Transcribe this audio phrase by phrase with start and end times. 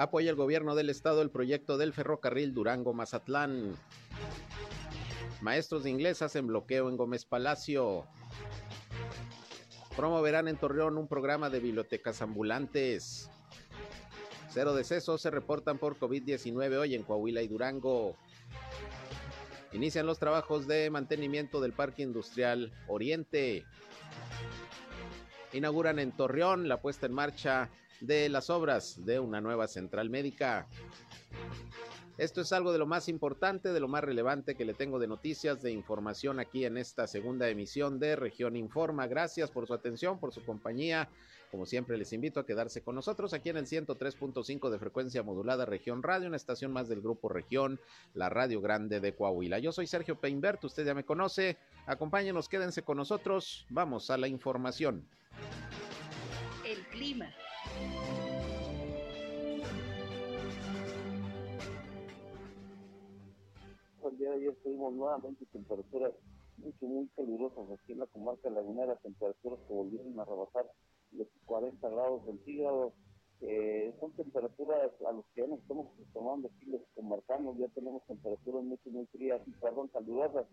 [0.00, 3.76] Apoya el gobierno del estado el proyecto del ferrocarril Durango-Mazatlán.
[5.42, 8.06] Maestros de inglés hacen bloqueo en Gómez Palacio.
[9.94, 13.28] Promoverán en Torreón un programa de bibliotecas ambulantes.
[14.48, 18.16] Cero decesos se reportan por COVID-19 hoy en Coahuila y Durango.
[19.74, 23.66] Inician los trabajos de mantenimiento del Parque Industrial Oriente.
[25.52, 27.68] Inauguran en Torreón la puesta en marcha
[28.00, 30.66] de las obras de una nueva central médica.
[32.20, 35.06] Esto es algo de lo más importante, de lo más relevante que le tengo de
[35.06, 39.06] noticias, de información aquí en esta segunda emisión de Región Informa.
[39.06, 41.08] Gracias por su atención, por su compañía.
[41.50, 45.64] Como siempre, les invito a quedarse con nosotros aquí en el 103.5 de frecuencia modulada
[45.64, 47.80] Región Radio, una estación más del Grupo Región,
[48.12, 49.58] la Radio Grande de Coahuila.
[49.58, 51.56] Yo soy Sergio Peinbert, usted ya me conoce.
[51.86, 53.66] Acompáñenos, quédense con nosotros.
[53.70, 55.08] Vamos a la información.
[56.64, 57.34] El clima.
[64.02, 66.12] El día de ayer tuvimos nuevamente temperaturas
[66.58, 70.70] mucho, muy calurosas aquí en la comarca lagunera, temperaturas que volvieron a rebasar
[71.12, 72.92] los 40 grados centígrados.
[73.42, 78.04] Eh, son temperaturas a los que ya nos estamos tomando aquí los comarcanos, ya tenemos
[78.06, 80.46] temperaturas mucho, muy frías, perdón, calurosas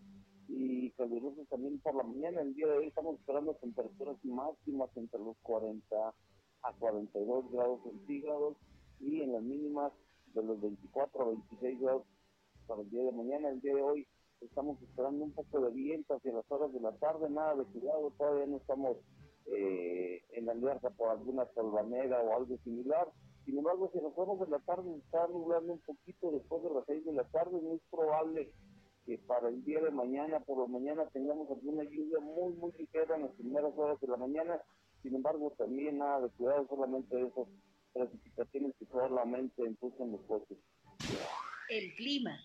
[0.48, 2.40] y calurosas también por la mañana.
[2.40, 6.14] El día de hoy estamos esperando temperaturas máximas entre los 40
[6.62, 8.56] a 42 grados centígrados
[9.00, 9.92] y en las mínimas
[10.34, 12.02] de los 24 a 26 grados
[12.66, 13.50] para el día de mañana.
[13.50, 14.06] El día de hoy
[14.40, 18.12] estamos esperando un poco de viento hacia las horas de la tarde, nada de cuidado,
[18.16, 18.96] todavía no estamos
[19.46, 23.08] eh, en alerta por alguna solvanera o algo similar.
[23.44, 26.84] Sin embargo, si nos vamos de la tarde, está nublando un poquito después de las
[26.86, 28.52] 6 de la tarde, muy probable
[29.06, 33.16] que para el día de mañana, por la mañana, tengamos alguna lluvia muy, muy ligera
[33.16, 34.60] en las primeras horas de la mañana.
[35.02, 37.46] Sin embargo, también nada de cuidado, solamente esas
[37.92, 40.58] precipitaciones que solamente impulsan los coches.
[41.68, 42.38] El clima.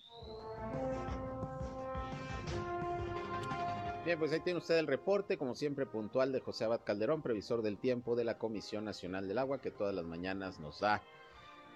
[4.05, 7.61] Bien, pues ahí tiene usted el reporte, como siempre puntual de José Abad Calderón, previsor
[7.61, 11.01] del tiempo de la Comisión Nacional del Agua, que todas las mañanas nos da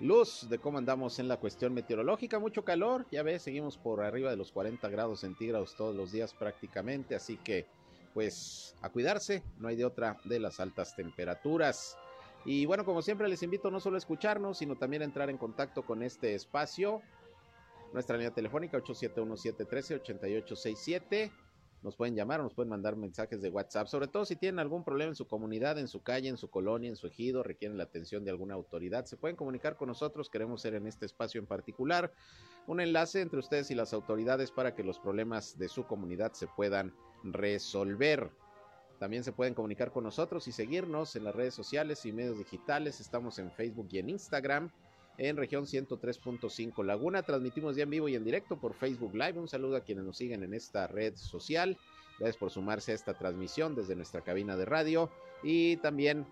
[0.02, 2.38] luz de cómo andamos en la cuestión meteorológica.
[2.38, 6.34] Mucho calor, ya ves, seguimos por arriba de los 40 grados centígrados todos los días
[6.34, 7.66] prácticamente, así que
[8.18, 12.00] pues a cuidarse, no hay de otra de las altas temperaturas.
[12.46, 15.38] Y bueno, como siempre les invito no solo a escucharnos, sino también a entrar en
[15.38, 17.04] contacto con este espacio.
[17.94, 21.32] Nuestra línea telefónica 871-713-8867
[21.84, 24.84] nos pueden llamar o nos pueden mandar mensajes de WhatsApp, sobre todo si tienen algún
[24.84, 27.84] problema en su comunidad, en su calle, en su colonia, en su ejido, requieren la
[27.84, 31.46] atención de alguna autoridad, se pueden comunicar con nosotros, queremos ser en este espacio en
[31.46, 32.12] particular
[32.66, 36.48] un enlace entre ustedes y las autoridades para que los problemas de su comunidad se
[36.48, 38.30] puedan resolver.
[39.00, 43.00] También se pueden comunicar con nosotros y seguirnos en las redes sociales y medios digitales.
[43.00, 44.72] Estamos en Facebook y en Instagram
[45.18, 47.24] en región 103.5 Laguna.
[47.24, 49.40] Transmitimos ya en vivo y en directo por Facebook Live.
[49.40, 51.78] Un saludo a quienes nos siguen en esta red social.
[52.20, 55.10] Gracias por sumarse a esta transmisión desde nuestra cabina de radio.
[55.44, 56.26] Y también,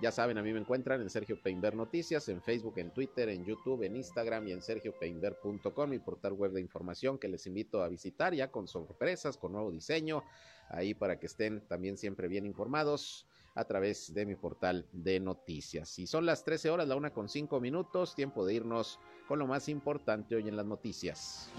[0.00, 3.44] ya saben, a mí me encuentran en Sergio Peinber Noticias, en Facebook, en Twitter, en
[3.44, 7.88] YouTube, en Instagram y en sergiopeinber.com, mi portal web de información que les invito a
[7.88, 10.22] visitar ya con sorpresas, con nuevo diseño,
[10.68, 13.26] ahí para que estén también siempre bien informados
[13.56, 15.98] a través de mi portal de noticias.
[15.98, 19.48] Y son las 13 horas, la una con 5 minutos, tiempo de irnos con lo
[19.48, 21.50] más importante hoy en las noticias.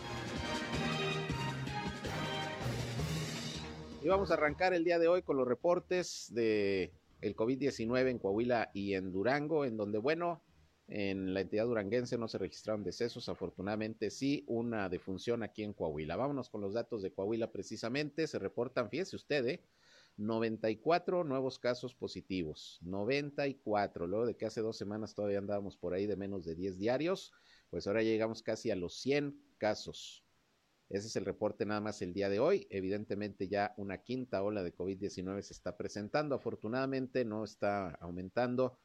[4.02, 8.20] Y vamos a arrancar el día de hoy con los reportes de el COVID-19 en
[8.20, 10.44] Coahuila y en Durango, en donde, bueno,
[10.88, 16.16] en la entidad duranguense no se registraron decesos, afortunadamente sí una defunción aquí en Coahuila.
[16.16, 19.64] Vámonos con los datos de Coahuila precisamente, se reportan, fíjese usted, ¿eh?
[20.18, 26.08] 94 nuevos casos positivos, 94, luego de que hace dos semanas todavía andábamos por ahí
[26.08, 27.32] de menos de 10 diarios,
[27.70, 30.26] pues ahora llegamos casi a los 100 casos.
[30.90, 32.68] Ese es el reporte nada más el día de hoy.
[32.72, 36.36] Evidentemente ya una quinta ola de COVID-19 se está presentando.
[36.36, 38.80] Afortunadamente no está aumentando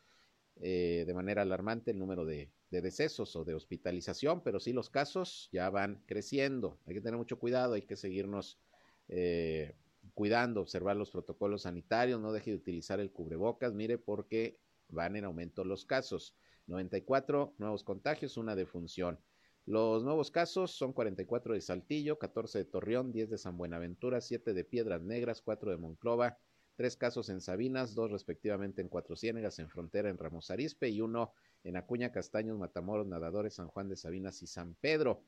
[0.56, 4.90] eh, de manera alarmante el número de, de, decesos o de hospitalización, pero sí los
[4.90, 6.78] casos ya van creciendo.
[6.86, 8.60] Hay que tener mucho cuidado, hay que seguirnos
[9.08, 9.74] eh,
[10.12, 15.24] cuidando, observar los protocolos sanitarios, no deje de utilizar el cubrebocas, mire, porque van en
[15.24, 16.36] aumento los casos.
[16.66, 19.18] 94 nuevos contagios, una defunción.
[19.66, 24.52] Los nuevos casos son 44 de Saltillo, 14 de Torreón, 10 de San Buenaventura, 7
[24.52, 26.38] de Piedras Negras, 4 de Monclova,
[26.76, 31.00] 3 casos en Sabinas, 2 respectivamente en Cuatro Ciénegas, en Frontera, en Ramos Arispe y
[31.00, 31.32] 1
[31.64, 35.22] en Acuña, Castaños, Matamoros, Nadadores, San Juan de Sabinas y San Pedro,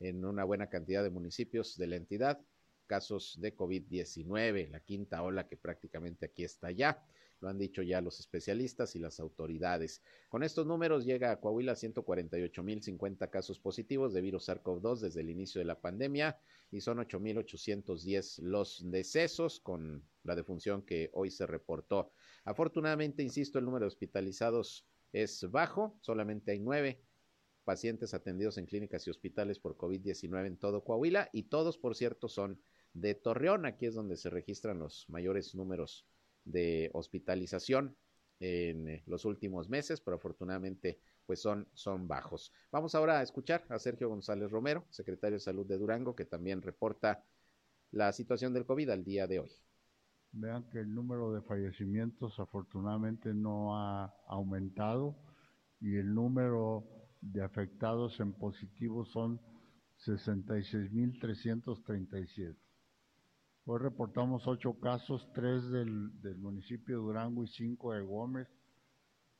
[0.00, 2.40] en una buena cantidad de municipios de la entidad
[2.86, 7.02] casos de COVID-19, la quinta ola que prácticamente aquí está ya.
[7.42, 10.00] Lo han dicho ya los especialistas y las autoridades.
[10.28, 15.58] Con estos números llega a Coahuila 148.050 casos positivos de virus SARS-CoV-2 desde el inicio
[15.58, 16.38] de la pandemia
[16.70, 22.12] y son 8.810 los decesos con la defunción que hoy se reportó.
[22.44, 27.02] Afortunadamente, insisto, el número de hospitalizados es bajo, solamente hay nueve
[27.64, 32.28] pacientes atendidos en clínicas y hospitales por COVID-19 en todo Coahuila y todos, por cierto,
[32.28, 32.60] son
[32.92, 33.66] de Torreón.
[33.66, 36.06] Aquí es donde se registran los mayores números
[36.44, 37.96] de hospitalización
[38.40, 42.52] en eh, los últimos meses, pero afortunadamente pues son, son bajos.
[42.70, 46.60] Vamos ahora a escuchar a Sergio González Romero, secretario de Salud de Durango, que también
[46.60, 47.24] reporta
[47.92, 49.50] la situación del COVID al día de hoy.
[50.32, 55.14] Vean que el número de fallecimientos afortunadamente no ha aumentado
[55.80, 56.84] y el número
[57.20, 59.38] de afectados en positivo son
[59.98, 62.56] 66.337.
[63.64, 68.48] Hoy reportamos ocho casos, tres del, municipio de Durango y cinco de Gómez,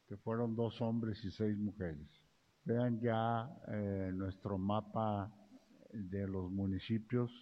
[0.07, 2.07] que fueron dos hombres y seis mujeres.
[2.65, 5.35] Vean ya eh, nuestro mapa
[5.93, 7.33] de los municipios,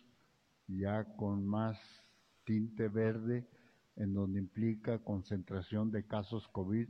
[0.68, 1.78] ya con más
[2.44, 3.46] tinte verde,
[3.96, 6.88] en donde implica concentración de casos COVID,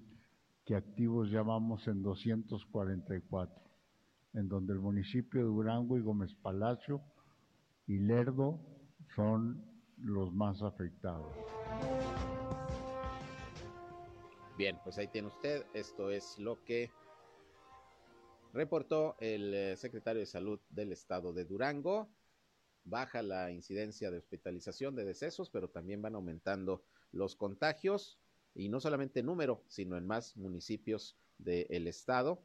[0.66, 3.60] que activos ya vamos en 244,
[4.34, 7.02] en donde el municipio de Durango y Gómez Palacio
[7.88, 8.60] y Lerdo
[9.16, 9.69] son
[10.02, 11.34] los más afectados.
[14.56, 16.90] Bien, pues ahí tiene usted, esto es lo que
[18.52, 22.10] reportó el eh, secretario de Salud del estado de Durango.
[22.84, 28.18] Baja la incidencia de hospitalización de decesos, pero también van aumentando los contagios
[28.54, 32.42] y no solamente en número, sino en más municipios del estado.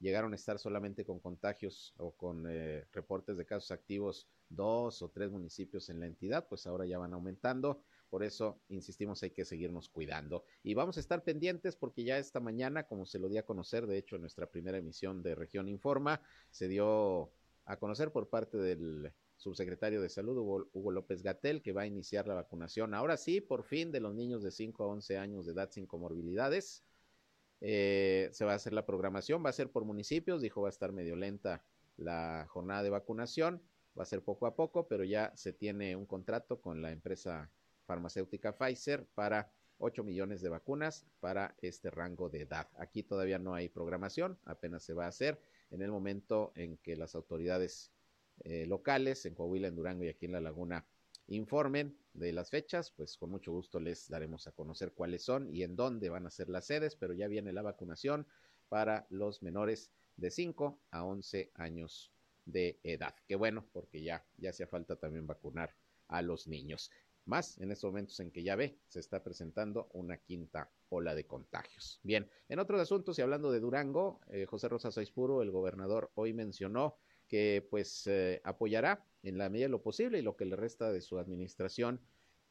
[0.00, 5.10] Llegaron a estar solamente con contagios o con eh, reportes de casos activos dos o
[5.10, 7.82] tres municipios en la entidad, pues ahora ya van aumentando.
[8.08, 10.44] Por eso, insistimos, hay que seguirnos cuidando.
[10.64, 13.86] Y vamos a estar pendientes porque ya esta mañana, como se lo di a conocer,
[13.86, 16.20] de hecho, en nuestra primera emisión de Región Informa,
[16.50, 17.30] se dio
[17.66, 22.26] a conocer por parte del subsecretario de Salud, Hugo, López Gatel, que va a iniciar
[22.26, 22.94] la vacunación.
[22.94, 25.86] Ahora sí, por fin, de los niños de 5 a 11 años de edad sin
[25.86, 26.84] comorbilidades.
[27.60, 30.70] Eh, se va a hacer la programación, va a ser por municipios, dijo va a
[30.70, 31.62] estar medio lenta
[31.96, 33.62] la jornada de vacunación
[33.98, 37.50] va a ser poco a poco, pero ya se tiene un contrato con la empresa
[37.86, 42.68] farmacéutica Pfizer para 8 millones de vacunas para este rango de edad.
[42.76, 45.40] Aquí todavía no hay programación, apenas se va a hacer
[45.70, 47.90] en el momento en que las autoridades
[48.44, 50.84] eh, locales en Coahuila, en Durango y aquí en La Laguna
[51.36, 55.62] informen de las fechas, pues con mucho gusto les daremos a conocer cuáles son y
[55.62, 58.26] en dónde van a ser las sedes, pero ya viene la vacunación
[58.68, 62.12] para los menores de 5 a 11 años
[62.44, 63.14] de edad.
[63.26, 65.74] Qué bueno, porque ya, ya hacía falta también vacunar
[66.08, 66.90] a los niños.
[67.26, 71.26] Más en estos momentos en que ya ve, se está presentando una quinta ola de
[71.26, 72.00] contagios.
[72.02, 76.32] Bien, en otros asuntos y hablando de Durango, eh, José Rosa Saispuro, el gobernador, hoy
[76.32, 76.96] mencionó
[77.28, 80.92] que pues eh, apoyará en la medida de lo posible y lo que le resta
[80.92, 82.00] de su administración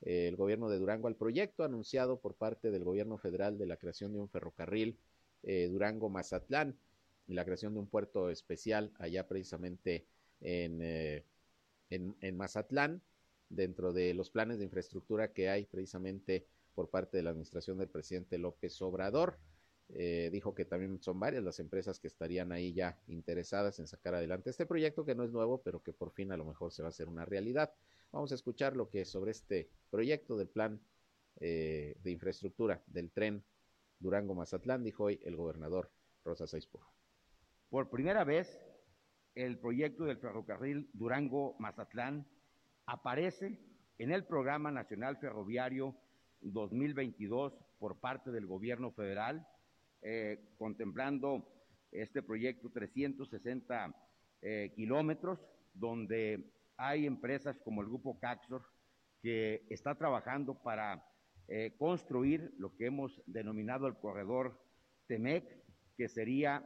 [0.02, 3.78] eh, el gobierno de Durango al proyecto anunciado por parte del gobierno federal de la
[3.78, 4.98] creación de un ferrocarril
[5.42, 6.78] Durango-Mazatlán
[7.30, 10.06] y la creación de un puerto especial allá precisamente
[10.42, 11.24] eh,
[11.90, 13.02] en, en, Mazatlán,
[13.50, 17.90] dentro de los planes de infraestructura que hay precisamente por parte de la administración del
[17.90, 19.38] presidente López Obrador.
[19.92, 24.14] Eh, dijo que también son varias las empresas que estarían ahí ya interesadas en sacar
[24.14, 26.84] adelante este proyecto que no es nuevo, pero que por fin a lo mejor se
[26.84, 27.74] va a hacer una realidad.
[28.12, 30.80] Vamos a escuchar lo que sobre este proyecto del plan
[31.40, 33.44] eh, de infraestructura del tren
[34.00, 35.92] Durango-Mazatlán dijo hoy el gobernador
[36.24, 36.82] Rosa Saispur.
[37.70, 38.60] Por primera vez,
[39.36, 42.28] el proyecto del ferrocarril Durango-Mazatlán
[42.86, 43.60] aparece
[43.98, 45.96] en el Programa Nacional Ferroviario
[46.42, 49.48] 2022 por parte del gobierno federal,
[50.02, 51.46] eh, contemplando
[51.92, 53.96] este proyecto 360
[54.42, 55.40] eh, kilómetros,
[55.74, 58.64] donde hay empresas como el Grupo Caxor
[59.22, 61.06] que está trabajando para
[61.48, 64.58] eh, construir lo que hemos denominado el corredor
[65.08, 65.44] TEMEC,
[65.98, 66.64] que sería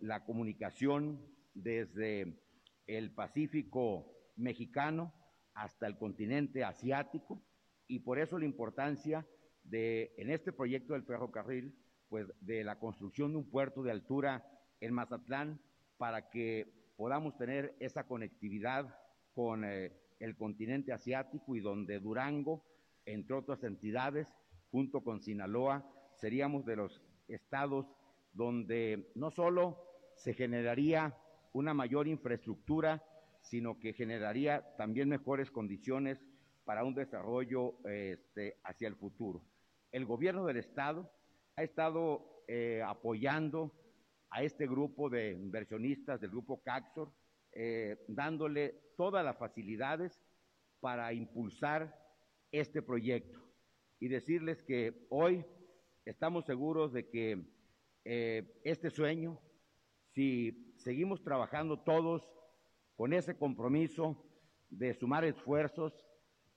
[0.00, 1.20] la comunicación
[1.52, 2.38] desde
[2.86, 5.12] el Pacífico mexicano
[5.54, 7.42] hasta el continente asiático.
[7.88, 9.26] Y por eso la importancia
[9.68, 11.74] de en este proyecto del ferrocarril
[12.08, 14.44] pues de la construcción de un puerto de altura
[14.80, 15.60] en Mazatlán
[15.96, 18.98] para que podamos tener esa conectividad
[19.34, 22.64] con eh, el continente asiático y donde Durango,
[23.04, 24.28] entre otras entidades,
[24.70, 25.84] junto con Sinaloa,
[26.16, 27.86] seríamos de los estados
[28.32, 29.82] donde no solo
[30.16, 31.16] se generaría
[31.52, 33.02] una mayor infraestructura,
[33.42, 36.18] sino que generaría también mejores condiciones
[36.64, 39.42] para un desarrollo este, hacia el futuro.
[39.92, 41.10] El gobierno del Estado
[41.56, 43.72] ha estado eh, apoyando
[44.30, 47.12] a este grupo de inversionistas del grupo Caxor,
[47.52, 50.20] eh, dándole todas las facilidades
[50.80, 51.96] para impulsar
[52.52, 53.40] este proyecto
[53.98, 55.44] y decirles que hoy
[56.04, 57.46] estamos seguros de que
[58.04, 59.40] eh, este sueño,
[60.12, 62.30] si seguimos trabajando todos
[62.96, 64.24] con ese compromiso
[64.70, 66.06] de sumar esfuerzos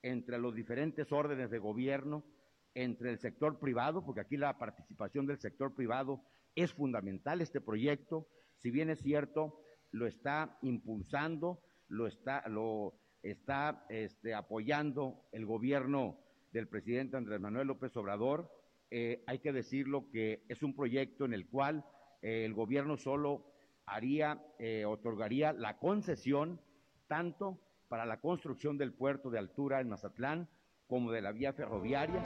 [0.02, 2.24] entre los diferentes órdenes de gobierno,
[2.74, 6.22] entre el sector privado, porque aquí la participación del sector privado
[6.54, 7.40] es fundamental.
[7.40, 9.60] Este proyecto, si bien es cierto,
[9.90, 16.18] lo está impulsando, lo está, lo está este, apoyando el gobierno
[16.52, 18.50] del presidente Andrés Manuel López Obrador.
[18.90, 21.84] Eh, hay que decirlo que es un proyecto en el cual
[22.22, 23.46] eh, el gobierno solo
[23.86, 26.60] haría, eh, otorgaría la concesión
[27.06, 30.48] tanto para la construcción del puerto de altura en Mazatlán
[30.90, 32.20] como de la vía ferroviaria.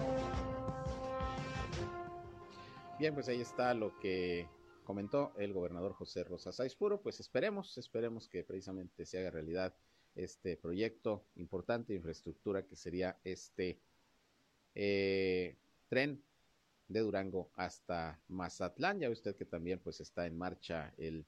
[2.98, 4.48] Bien, pues ahí está lo que
[4.84, 7.02] comentó el gobernador José Rosa Puro.
[7.02, 9.74] Pues esperemos, esperemos que precisamente se haga realidad
[10.14, 13.78] este proyecto importante de infraestructura que sería este
[14.74, 15.56] eh,
[15.88, 16.22] tren
[16.88, 18.98] de Durango hasta Mazatlán.
[18.98, 21.26] Ya ve usted que también pues está en marcha el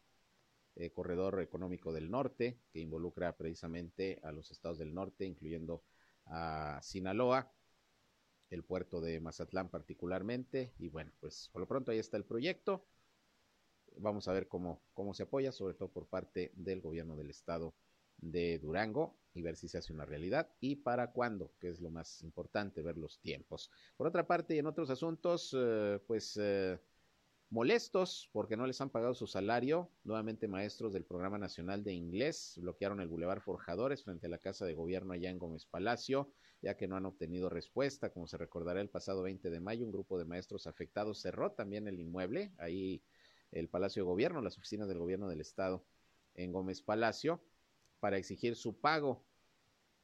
[0.76, 5.82] eh, corredor económico del norte, que involucra precisamente a los estados del norte, incluyendo
[6.26, 7.52] a Sinaloa,
[8.50, 10.72] el puerto de Mazatlán particularmente.
[10.78, 12.86] Y bueno, pues por lo pronto ahí está el proyecto.
[13.98, 17.74] Vamos a ver cómo, cómo se apoya, sobre todo por parte del gobierno del estado
[18.18, 21.90] de Durango y ver si se hace una realidad y para cuándo, que es lo
[21.90, 23.70] más importante, ver los tiempos.
[23.96, 26.78] Por otra parte, y en otros asuntos, eh, pues eh,
[27.50, 29.90] molestos porque no les han pagado su salario.
[30.04, 34.66] Nuevamente maestros del Programa Nacional de Inglés bloquearon el Boulevard Forjadores frente a la Casa
[34.66, 38.10] de Gobierno allá en Gómez Palacio, ya que no han obtenido respuesta.
[38.10, 41.86] Como se recordará, el pasado 20 de mayo un grupo de maestros afectados cerró también
[41.86, 43.02] el inmueble, ahí
[43.52, 45.84] el Palacio de Gobierno, las oficinas del Gobierno del Estado
[46.34, 47.40] en Gómez Palacio,
[48.00, 49.24] para exigir su pago.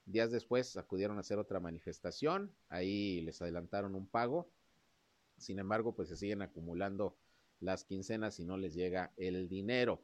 [0.06, 4.48] Días después acudieron a hacer otra manifestación, ahí les adelantaron un pago.
[5.36, 7.16] Sin embargo, pues se siguen acumulando
[7.62, 10.02] las quincenas y no les llega el dinero.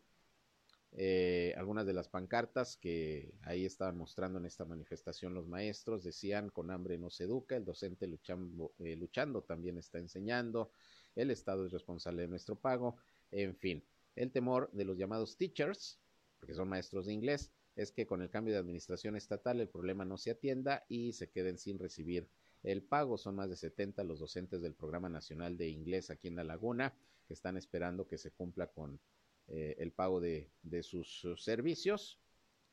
[0.92, 6.48] Eh, algunas de las pancartas que ahí estaban mostrando en esta manifestación los maestros decían
[6.48, 10.70] con hambre no se educa, el docente luchando, eh, luchando también está enseñando,
[11.14, 12.96] el Estado es responsable de nuestro pago,
[13.30, 13.84] en fin,
[14.16, 16.00] el temor de los llamados teachers,
[16.38, 20.06] porque son maestros de inglés, es que con el cambio de administración estatal el problema
[20.06, 22.28] no se atienda y se queden sin recibir
[22.64, 23.18] el pago.
[23.18, 26.92] Son más de 70 los docentes del Programa Nacional de Inglés aquí en La Laguna
[27.28, 28.98] que están esperando que se cumpla con
[29.46, 30.50] eh, el pago de,
[30.82, 32.18] sus, servicios.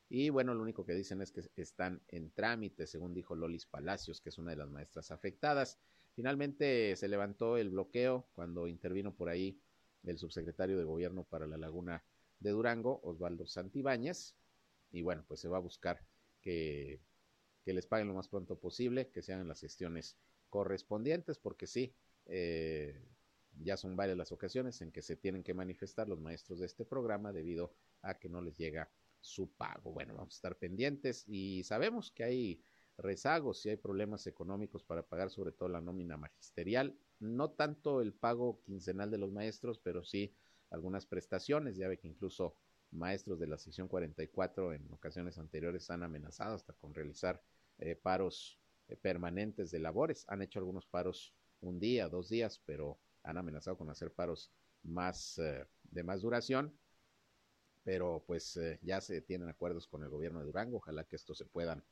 [0.09, 4.21] Y bueno, lo único que dicen es que están en trámite, según dijo Lolis Palacios,
[4.21, 5.77] que es una de las maestras afectadas.
[6.15, 9.59] Finalmente se levantó el bloqueo cuando intervino por ahí
[10.05, 12.03] el subsecretario de Gobierno para la Laguna
[12.39, 14.35] de Durango, Osvaldo Santibáñez.
[14.91, 16.01] Y bueno, pues se va a buscar
[16.41, 17.01] que,
[17.65, 20.15] que les paguen lo más pronto posible, que se hagan las gestiones
[20.49, 21.93] correspondientes, porque sí,
[22.27, 23.01] eh,
[23.61, 26.85] ya son varias las ocasiones en que se tienen que manifestar los maestros de este
[26.85, 29.91] programa debido a que no les llega su pago.
[29.91, 32.61] Bueno, vamos a estar pendientes y sabemos que hay
[32.97, 38.13] rezagos y hay problemas económicos para pagar sobre todo la nómina magisterial, no tanto el
[38.13, 40.33] pago quincenal de los maestros, pero sí
[40.69, 42.55] algunas prestaciones, ya ve que incluso
[42.91, 47.41] maestros de la sección 44 en ocasiones anteriores han amenazado hasta con realizar
[47.79, 52.99] eh, paros eh, permanentes de labores, han hecho algunos paros un día, dos días, pero
[53.25, 54.51] han amenazado con hacer paros
[54.83, 56.77] más eh, de más duración,
[57.83, 61.35] pero pues eh, ya se tienen acuerdos con el gobierno de Durango, ojalá que esto
[61.35, 61.83] se puedan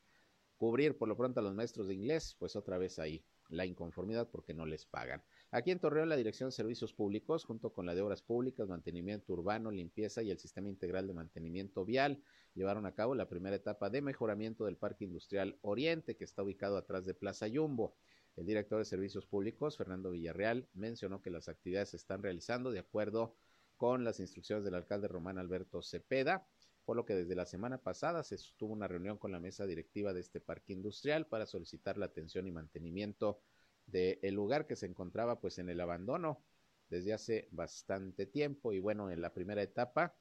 [0.56, 4.28] cubrir por lo pronto a los maestros de inglés, pues otra vez ahí la inconformidad
[4.30, 5.22] porque no les pagan.
[5.50, 9.32] Aquí en Torreón, la Dirección de Servicios Públicos, junto con la de Obras Públicas, Mantenimiento
[9.32, 12.22] Urbano, Limpieza y el Sistema Integral de Mantenimiento Vial,
[12.54, 16.76] llevaron a cabo la primera etapa de mejoramiento del Parque Industrial Oriente, que está ubicado
[16.76, 17.94] atrás de Plaza Yumbo.
[18.36, 22.80] El director de Servicios Públicos, Fernando Villarreal, mencionó que las actividades se están realizando de
[22.80, 23.36] acuerdo
[23.76, 26.46] con las instrucciones del alcalde Román Alberto Cepeda,
[26.84, 30.12] por lo que desde la semana pasada se sostuvo una reunión con la mesa directiva
[30.12, 33.40] de este parque industrial para solicitar la atención y mantenimiento
[33.86, 36.42] del lugar que se encontraba pues en el abandono
[36.88, 38.72] desde hace bastante tiempo.
[38.72, 40.14] Y bueno, en la primera etapa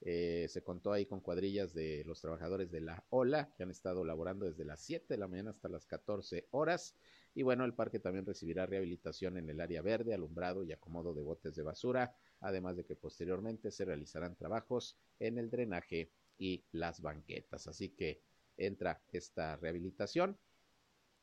[0.00, 4.04] eh, se contó ahí con cuadrillas de los trabajadores de la OLA que han estado
[4.04, 6.96] laborando desde las 7 de la mañana hasta las 14 horas
[7.34, 11.22] y bueno, el parque también recibirá rehabilitación en el área verde, alumbrado y acomodo de
[11.22, 17.00] botes de basura, además de que posteriormente se realizarán trabajos en el drenaje y las
[17.00, 17.66] banquetas.
[17.68, 18.20] Así que
[18.56, 20.36] entra esta rehabilitación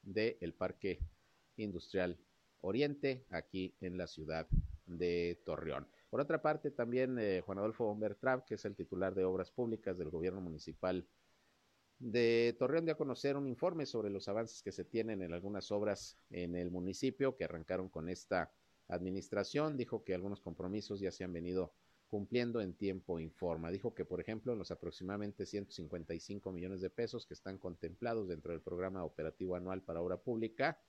[0.02, 1.00] del Parque
[1.58, 2.18] Industrial
[2.62, 4.48] Oriente, aquí en la ciudad
[4.86, 5.88] de Torreón.
[6.10, 9.98] Por otra parte, también eh, Juan Adolfo Bertrab, que es el titular de Obras Públicas
[9.98, 11.06] del Gobierno Municipal
[12.00, 15.72] de Torreón, dio a conocer un informe sobre los avances que se tienen en algunas
[15.72, 18.52] obras en el municipio que arrancaron con esta
[18.88, 19.78] administración.
[19.78, 21.74] Dijo que algunos compromisos ya se han venido
[22.08, 23.72] cumpliendo en tiempo informa.
[23.72, 28.62] Dijo que, por ejemplo, los aproximadamente 155 millones de pesos que están contemplados dentro del
[28.62, 30.80] programa operativo anual para obra pública,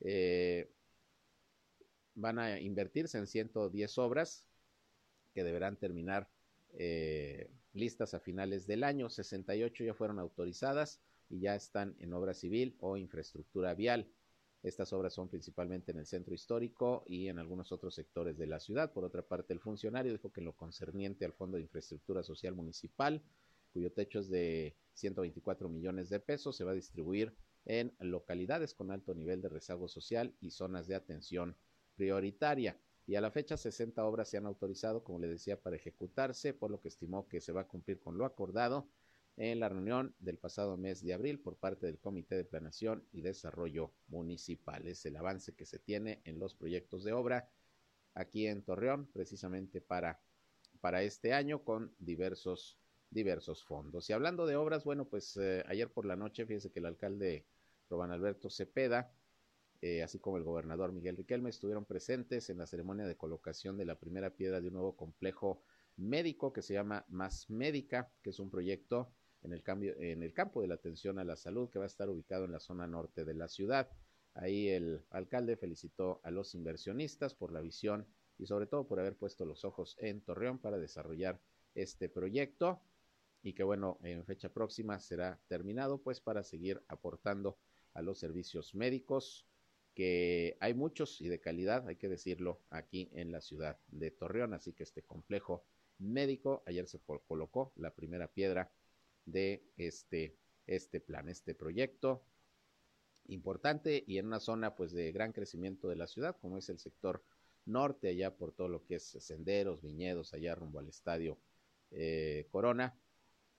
[0.00, 0.70] eh,
[2.14, 4.46] van a invertirse en 110 obras
[5.32, 6.28] que deberán terminar
[6.72, 9.10] eh, listas a finales del año.
[9.10, 14.10] 68 ya fueron autorizadas y ya están en obra civil o infraestructura vial.
[14.62, 18.58] Estas obras son principalmente en el centro histórico y en algunos otros sectores de la
[18.58, 18.92] ciudad.
[18.92, 22.54] Por otra parte, el funcionario dijo que en lo concerniente al Fondo de Infraestructura Social
[22.54, 23.22] Municipal,
[23.72, 28.90] cuyo techo es de 124 millones de pesos, se va a distribuir en localidades con
[28.90, 31.56] alto nivel de rezago social y zonas de atención
[31.94, 32.80] prioritaria.
[33.08, 36.70] Y a la fecha 60 obras se han autorizado, como le decía, para ejecutarse, por
[36.70, 38.86] lo que estimó que se va a cumplir con lo acordado
[39.38, 43.22] en la reunión del pasado mes de abril por parte del Comité de Planación y
[43.22, 44.86] Desarrollo Municipal.
[44.86, 47.48] Es el avance que se tiene en los proyectos de obra
[48.12, 50.20] aquí en Torreón, precisamente para,
[50.82, 54.10] para este año, con diversos, diversos fondos.
[54.10, 57.46] Y hablando de obras, bueno, pues eh, ayer por la noche, fíjese que el alcalde
[57.88, 59.10] Roban Alberto Cepeda,
[59.80, 63.84] eh, así como el gobernador Miguel Riquelme, estuvieron presentes en la ceremonia de colocación de
[63.84, 65.62] la primera piedra de un nuevo complejo
[65.96, 70.32] médico que se llama Más Médica, que es un proyecto en el, cambio, en el
[70.32, 72.86] campo de la atención a la salud que va a estar ubicado en la zona
[72.86, 73.88] norte de la ciudad.
[74.34, 78.06] Ahí el alcalde felicitó a los inversionistas por la visión
[78.36, 81.40] y sobre todo por haber puesto los ojos en Torreón para desarrollar
[81.74, 82.80] este proyecto
[83.42, 87.58] y que bueno, en fecha próxima será terminado pues para seguir aportando
[87.94, 89.46] a los servicios médicos
[89.98, 94.54] que hay muchos y de calidad, hay que decirlo, aquí en la ciudad de Torreón,
[94.54, 95.64] así que este complejo
[95.98, 98.70] médico ayer se colocó la primera piedra
[99.26, 100.36] de este,
[100.68, 102.22] este plan, este proyecto
[103.26, 106.78] importante y en una zona pues de gran crecimiento de la ciudad, como es el
[106.78, 107.20] sector
[107.66, 111.38] norte, allá por todo lo que es senderos, viñedos, allá rumbo al estadio
[111.90, 112.94] eh, Corona.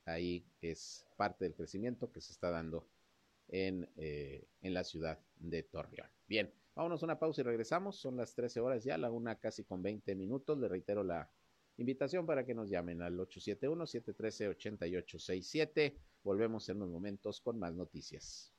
[0.05, 2.87] Ahí es parte del crecimiento que se está dando
[3.49, 6.07] en, eh, en la ciudad de Torreón.
[6.27, 7.97] Bien, vámonos a una pausa y regresamos.
[7.97, 10.57] Son las 13 horas ya, la una casi con 20 minutos.
[10.57, 11.29] Le reitero la
[11.79, 15.95] Invitación para que nos llamen al 871-713-8867.
[16.25, 18.51] Volvemos en unos momentos con más noticias.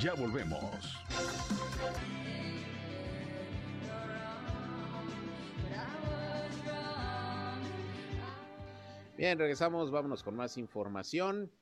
[0.00, 0.96] Ya volvemos.
[9.18, 11.52] Bien, regresamos, vámonos con más información.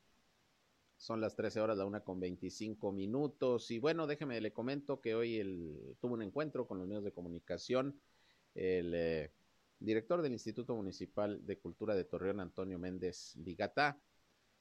[0.96, 3.72] Son las 13 horas, la una con 25 minutos.
[3.72, 7.10] Y bueno, déjeme, le comento que hoy el, tuvo un encuentro con los medios de
[7.10, 8.00] comunicación.
[8.54, 9.32] El eh,
[9.80, 13.98] director del Instituto Municipal de Cultura de Torreón, Antonio Méndez Ligatá,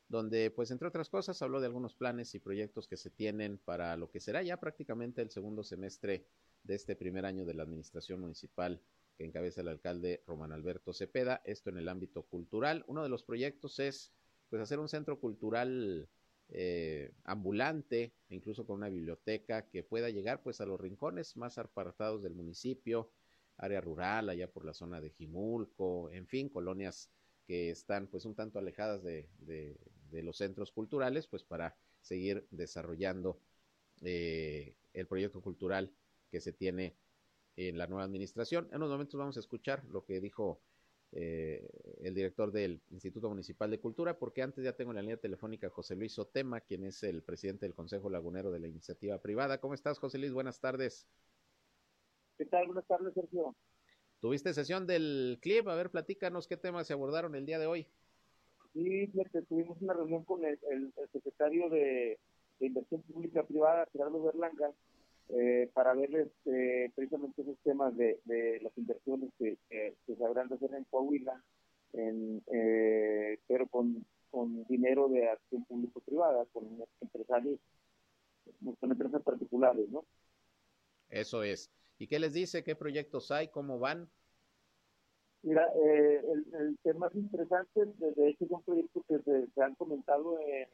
[0.10, 3.98] donde pues entre otras cosas habló de algunos planes y proyectos que se tienen para
[3.98, 6.26] lo que será ya prácticamente el segundo semestre
[6.63, 8.82] de este primer año de la administración municipal
[9.17, 12.84] que encabeza el alcalde Román Alberto Cepeda, esto en el ámbito cultural.
[12.88, 14.13] Uno de los proyectos es
[14.50, 16.08] pues hacer un centro cultural
[16.50, 22.22] eh, ambulante, incluso con una biblioteca que pueda llegar pues a los rincones más apartados
[22.22, 23.12] del municipio,
[23.58, 27.10] área rural, allá por la zona de Jimulco, en fin, colonias
[27.48, 29.78] que están pues un tanto alejadas de, de
[30.12, 33.39] los centros culturales, pues para seguir desarrollando
[34.02, 35.91] eh, el proyecto cultural
[36.30, 36.96] que se tiene
[37.56, 38.67] en la nueva administración.
[38.72, 40.62] En unos momentos vamos a escuchar lo que dijo
[41.12, 41.67] eh,
[42.02, 45.70] el director del Instituto Municipal de Cultura, porque antes ya tengo en la línea telefónica
[45.70, 49.60] José Luis Otema, quien es el presidente del Consejo Lagunero de la Iniciativa Privada.
[49.60, 50.34] ¿Cómo estás, José Luis?
[50.34, 51.08] Buenas tardes.
[52.38, 52.67] ¿Qué tal?
[52.67, 53.56] Buenas tardes, Sergio.
[54.20, 57.88] Tuviste sesión del CLIP, a ver, platícanos qué temas se abordaron el día de hoy.
[58.78, 59.12] Sí,
[59.50, 60.60] tuvimos una reunión con el,
[61.12, 62.20] secretario de,
[62.60, 64.72] Inversión Pública Privada, Gerardo Berlanga,
[65.30, 68.20] eh, para ver este, precisamente esos temas de,
[68.62, 71.44] las inversiones que, se habrán de hacer en Coahuila,
[71.94, 76.66] en, eh, pero con, con dinero de acción público-privada, con
[77.02, 77.60] empresarios,
[78.80, 80.06] con empresas particulares, ¿no?
[81.10, 81.72] Eso es.
[81.98, 82.63] ¿Y qué les dice?
[82.63, 83.48] ¿Qué proyectos hay?
[83.48, 84.08] ¿Cómo van?
[85.43, 86.21] Mira, eh,
[86.54, 90.67] el, tema más interesante, de hecho, es un proyecto que se, han comentado en,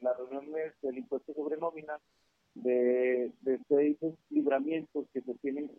[0.00, 1.98] las reuniones del impuesto sobre nómina,
[2.54, 3.96] de, de seis
[4.30, 5.70] libramientos que se tienen,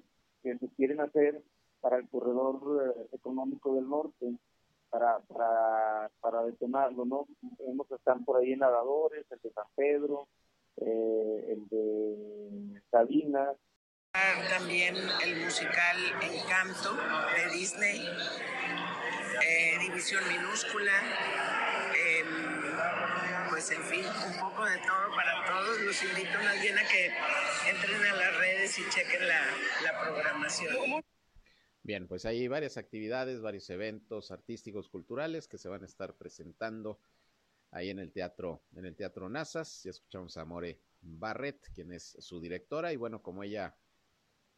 [0.42, 1.42] que se quieren hacer
[1.82, 4.34] para el corredor eh, económico del norte,
[4.90, 7.28] para, para, para detonarlo, ¿no?
[7.60, 10.28] Vemos que están por ahí nadadores, el de San Pedro,
[10.78, 13.54] eh, el de Sabina,
[14.50, 18.08] también el musical Encanto de Disney,
[19.42, 20.94] eh, División Minúscula,
[21.98, 25.82] em, pues en fin, un poco de todo para todos.
[25.82, 27.12] Los invito más bien a que
[27.68, 29.42] entren a las redes y chequen la,
[29.84, 31.04] la programación.
[31.82, 37.00] Bien, pues hay varias actividades, varios eventos artísticos, culturales que se van a estar presentando
[37.72, 39.84] ahí en el teatro, en el teatro Nazas.
[39.84, 43.76] Ya escuchamos a More Barrett, quien es su directora, y bueno, como ella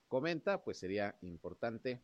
[0.07, 2.01] comenta, pues sería importante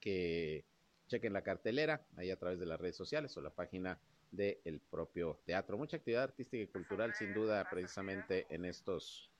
[0.00, 0.64] que
[1.08, 4.00] chequen la cartelera ahí a través de las redes sociales o la página
[4.30, 5.76] del propio teatro.
[5.76, 9.30] Mucha actividad artística y cultural, sin duda, precisamente en estos,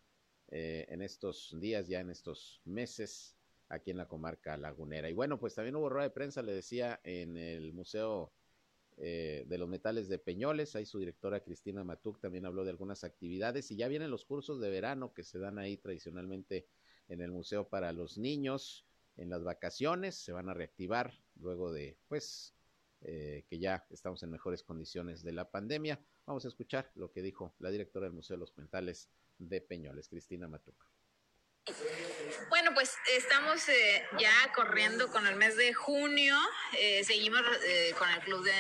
[0.51, 3.37] eh, en estos días, ya en estos meses,
[3.69, 5.09] aquí en la comarca lagunera.
[5.09, 8.31] Y bueno, pues también hubo rueda de prensa, le decía, en el Museo
[8.99, 10.77] eh, de los Metales de Peñoles.
[10.77, 14.61] Ahí su directora Cristina Matuc también habló de algunas actividades y ya vienen los cursos
[14.61, 16.67] de verano que se dan ahí tradicionalmente
[17.13, 18.87] en el Museo para los Niños
[19.19, 22.55] en las vacaciones, se van a reactivar luego de, pues,
[23.03, 26.01] eh, que ya estamos en mejores condiciones de la pandemia.
[26.27, 30.09] Vamos a escuchar lo que dijo la directora del Museo de los Mentales de Peñoles,
[30.09, 30.87] Cristina Matuca.
[32.49, 36.37] Bueno, pues estamos eh, ya corriendo con el mes de junio.
[36.79, 38.53] Eh, seguimos eh, con el club de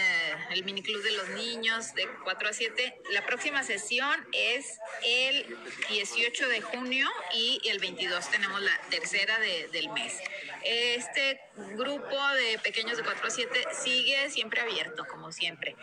[0.51, 3.03] el mini club de los niños de 4 a 7.
[3.11, 5.57] La próxima sesión es el
[5.90, 10.18] 18 de junio y el 22 tenemos la tercera del mes.
[10.64, 11.40] Este
[11.75, 15.77] grupo de pequeños de 4 a 7 sigue siempre abierto, como siempre.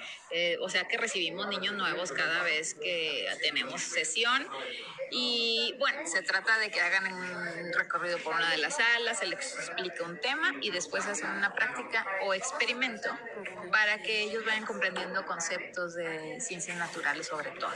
[0.62, 4.48] o sea que recibimos niños nuevos cada vez que tenemos sesión.
[5.12, 9.26] Y bueno, se trata de que hagan un recorrido por una de las salas, se
[9.26, 13.10] les explica un tema y después hacen una práctica o experimento
[13.72, 17.74] para que ellos vayan comprendiendo conceptos de ciencias naturales sobre todo.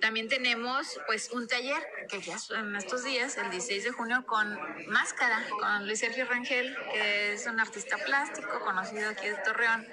[0.00, 4.58] También tenemos pues un taller que ya en estos días, el 16 de junio, con
[4.88, 9.86] Máscara, con Luis Sergio Rangel, que es un artista plástico conocido aquí de Torreón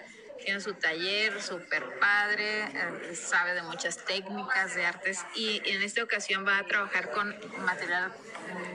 [0.44, 6.04] tiene su taller súper padre, eh, sabe de muchas técnicas de artes y en esta
[6.04, 8.12] ocasión va a trabajar con material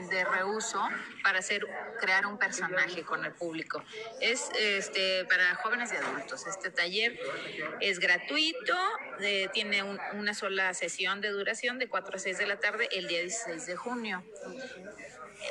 [0.09, 0.81] de reuso
[1.23, 1.65] para hacer
[1.99, 3.83] crear un personaje con el público.
[4.21, 6.45] Es este para jóvenes y adultos.
[6.47, 7.19] Este taller
[7.81, 8.75] es gratuito,
[9.19, 13.07] eh, tiene una sola sesión de duración de 4 a 6 de la tarde el
[13.07, 14.23] día 16 de junio.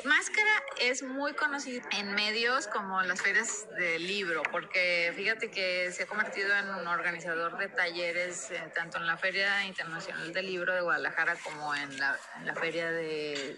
[0.03, 6.03] Máscara es muy conocido en medios como las ferias del libro, porque fíjate que se
[6.03, 10.73] ha convertido en un organizador de talleres eh, tanto en la Feria Internacional del Libro
[10.73, 12.17] de Guadalajara como en la,
[12.55, 13.57] Feria de,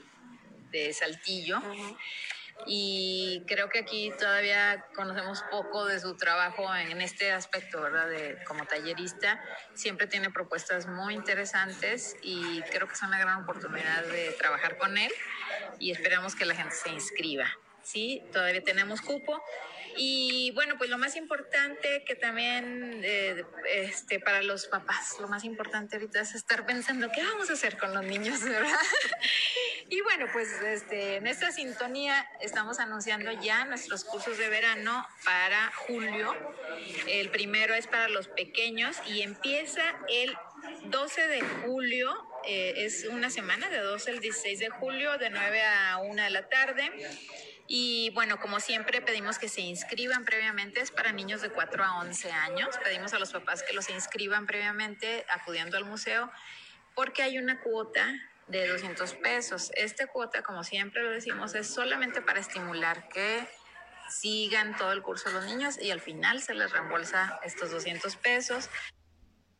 [0.94, 1.62] Saltillo.
[2.66, 8.10] Y creo que aquí todavía conocemos poco de su trabajo en este aspecto, ¿verdad?
[8.10, 9.42] De, como tallerista.
[9.74, 14.98] Siempre tiene propuestas muy interesantes y creo que es una gran oportunidad de trabajar con
[14.98, 15.12] él
[15.80, 17.48] y esperamos que la gente se inscriba.
[17.84, 19.42] Sí, todavía tenemos cupo.
[19.98, 25.44] Y bueno, pues lo más importante que también eh, este, para los papás, lo más
[25.44, 28.80] importante ahorita es estar pensando qué vamos a hacer con los niños, ¿verdad?
[29.90, 35.72] y bueno, pues este, en esta sintonía estamos anunciando ya nuestros cursos de verano para
[35.74, 36.36] julio.
[37.08, 40.38] El primero es para los pequeños y empieza el
[40.86, 42.14] 12 de julio,
[42.46, 46.30] eh, es una semana, de 12 al 16 de julio, de 9 a 1 de
[46.30, 46.92] la tarde.
[47.68, 52.00] Y bueno, como siempre pedimos que se inscriban previamente, es para niños de 4 a
[52.00, 52.78] 11 años.
[52.84, 56.32] Pedimos a los papás que los inscriban previamente acudiendo al museo
[56.96, 58.16] porque hay una cuota
[58.48, 59.72] de 200 pesos.
[59.76, 63.48] Esta cuota, como siempre lo decimos, es solamente para estimular que
[64.10, 68.70] sigan todo el curso los niños y al final se les reembolsa estos 200 pesos.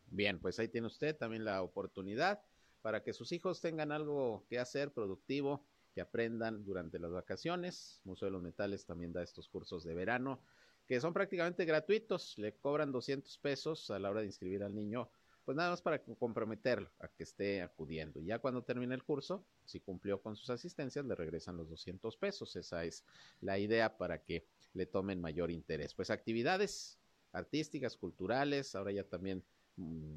[0.06, 2.40] Bien, pues ahí tiene usted también la oportunidad
[2.80, 5.66] para que sus hijos tengan algo que hacer productivo,
[6.00, 8.00] aprendan durante las vacaciones.
[8.04, 10.40] Museo de los Metales también da estos cursos de verano
[10.86, 15.10] que son prácticamente gratuitos, le cobran 200 pesos a la hora de inscribir al niño,
[15.44, 18.22] pues nada más para comprometerlo a que esté acudiendo.
[18.22, 22.56] Ya cuando termine el curso, si cumplió con sus asistencias, le regresan los 200 pesos.
[22.56, 23.04] Esa es
[23.42, 25.92] la idea para que le tomen mayor interés.
[25.92, 26.98] Pues actividades
[27.32, 29.44] artísticas, culturales, ahora ya también
[29.78, 30.16] Mm,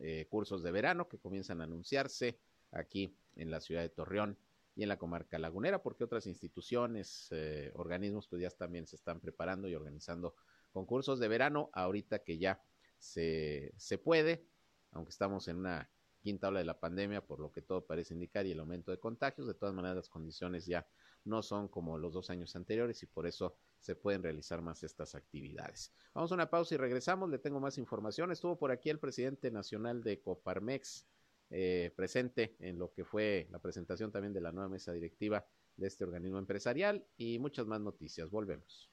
[0.00, 2.38] eh, cursos de verano que comienzan a anunciarse
[2.70, 4.38] aquí en la ciudad de Torreón
[4.76, 9.20] y en la comarca lagunera, porque otras instituciones, eh, organismos, pues ya también se están
[9.20, 10.36] preparando y organizando
[10.70, 12.62] concursos de verano, ahorita que ya
[12.98, 14.46] se, se puede,
[14.92, 18.46] aunque estamos en una quinta ola de la pandemia, por lo que todo parece indicar,
[18.46, 20.86] y el aumento de contagios, de todas maneras las condiciones ya
[21.24, 25.14] no son como los dos años anteriores y por eso se pueden realizar más estas
[25.14, 25.92] actividades.
[26.14, 28.30] Vamos a una pausa y regresamos, le tengo más información.
[28.30, 31.06] Estuvo por aquí el presidente nacional de Coparmex,
[31.50, 35.86] eh, presente en lo que fue la presentación también de la nueva mesa directiva de
[35.86, 38.30] este organismo empresarial y muchas más noticias.
[38.30, 38.90] Volvemos.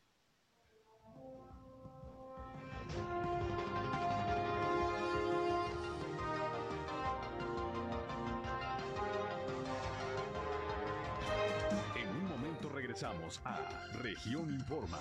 [11.95, 14.99] En un momento regresamos a Región Informa.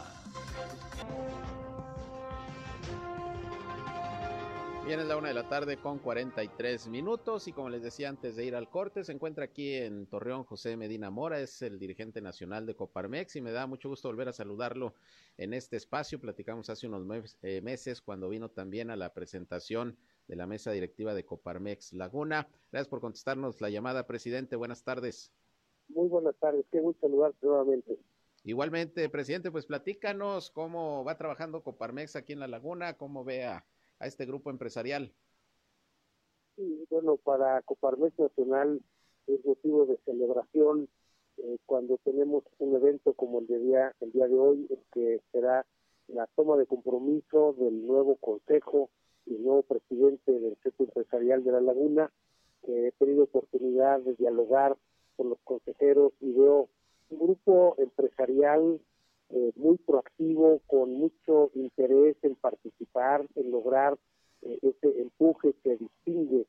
[4.85, 8.35] Bien, es la una de la tarde con 43 minutos y como les decía antes
[8.35, 12.21] de ir al corte, se encuentra aquí en Torreón José Medina Mora, es el dirigente
[12.21, 14.95] nacional de Coparmex y me da mucho gusto volver a saludarlo
[15.39, 16.19] en este espacio.
[16.19, 21.15] Platicamos hace unos eh, meses cuando vino también a la presentación de la mesa directiva
[21.15, 22.49] de Coparmex Laguna.
[22.73, 24.57] Gracias por contestarnos la llamada, presidente.
[24.57, 25.33] Buenas tardes.
[25.91, 27.99] Muy buenas tardes, qué gusto saludarte nuevamente.
[28.43, 33.45] Igualmente, presidente, pues platícanos cómo va trabajando Coparmex aquí en La Laguna, cómo ve
[34.03, 35.13] a este grupo empresarial?
[36.57, 38.83] Sí, bueno, para Coparmex Nacional
[39.29, 40.89] es motivo de celebración
[41.39, 45.65] eh, cuando tenemos un evento como el de día, el día de hoy, que será
[46.09, 48.91] la toma de compromiso del nuevo consejo
[49.25, 52.11] y nuevo presidente del sector empresarial de La Laguna,
[52.67, 54.77] que he tenido oportunidad de dialogar
[55.17, 56.69] con los consejeros y veo
[57.11, 58.81] un grupo empresarial
[59.35, 63.97] eh, muy proactivo, con mucho interés en participar, en lograr
[64.43, 66.45] eh, ese empuje que distingue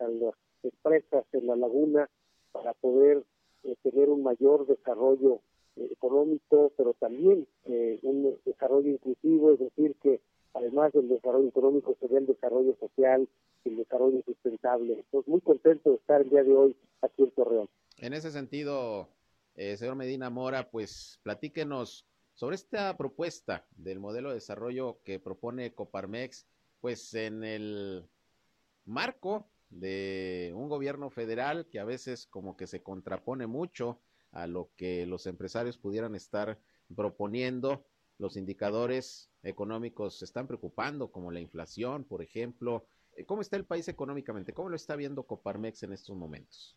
[0.00, 2.10] a las empresas en la laguna
[2.50, 3.22] para poder
[3.62, 5.40] eh, tener un mayor desarrollo
[5.76, 7.46] económico, pero también
[8.02, 10.20] un desarrollo inclusivo, es decir, que
[10.54, 13.28] además del desarrollo económico se ve el desarrollo social
[13.64, 14.94] y el desarrollo sustentable.
[14.94, 17.68] Entonces, muy contento de estar el día de hoy aquí en Torreón.
[17.98, 19.08] En ese sentido,
[19.56, 25.74] eh, señor Medina Mora, pues platíquenos sobre esta propuesta del modelo de desarrollo que propone
[25.74, 26.46] Coparmex,
[26.80, 28.06] pues en el
[28.84, 34.00] marco de un gobierno federal que a veces como que se contrapone mucho
[34.32, 36.58] a lo que los empresarios pudieran estar
[36.94, 37.84] proponiendo.
[38.18, 42.86] Los indicadores económicos se están preocupando, como la inflación, por ejemplo.
[43.14, 44.52] Eh, ¿Cómo está el país económicamente?
[44.52, 46.76] ¿Cómo lo está viendo Coparmex en estos momentos?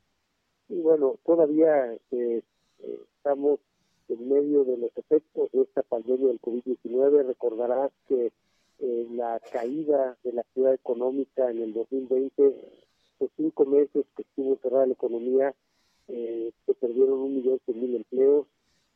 [0.70, 2.44] Y bueno, todavía eh,
[2.84, 3.60] estamos
[4.08, 7.26] en medio de los efectos de esta pandemia del COVID-19.
[7.26, 8.32] Recordarás que
[8.80, 12.56] eh, la caída de la actividad económica en el 2020,
[13.20, 15.54] los cinco meses que estuvo cerrada la economía,
[16.08, 18.48] eh, se perdieron un millón de mil empleos.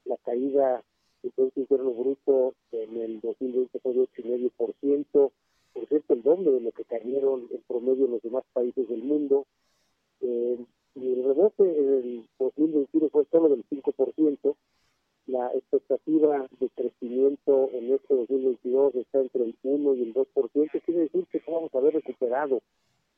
[0.05, 0.83] La caída
[1.21, 5.31] del Producto Interno Bruto en el 2020 fue de 8,5%,
[5.73, 9.03] por cierto, el doble de lo que cayeron en promedio en los demás países del
[9.03, 9.45] mundo.
[10.21, 10.57] Eh,
[10.95, 14.55] y el rebote en el 2021 fue solo del 5%.
[15.25, 20.81] La expectativa de crecimiento en este 2022 está entre el 1 y el 2%.
[20.85, 22.61] Quiere decir que vamos a haber recuperado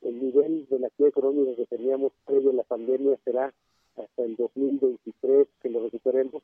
[0.02, 3.18] el nivel de la actividad económica que teníamos previo a la pandemia.
[3.24, 3.52] Será
[3.96, 6.42] hasta el 2023 que lo recuperemos.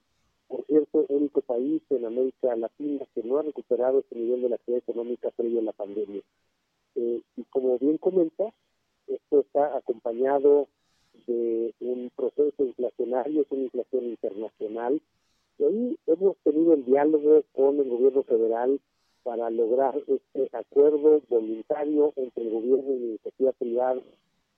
[0.48, 4.48] Por cierto, el único país en América Latina que no ha recuperado ese nivel de
[4.50, 6.20] la actividad económica previo a la pandemia.
[6.94, 8.52] Eh, y como bien comenta,
[9.06, 10.68] esto está acompañado
[11.26, 15.00] de un proceso inflacionario, es una inflación internacional.
[15.58, 18.80] Y ahí hemos tenido el diálogo con el gobierno federal
[19.22, 24.02] para lograr este acuerdo voluntario entre el gobierno y la iniciativa privada,